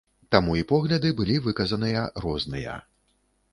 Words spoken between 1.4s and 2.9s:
выказаныя розныя.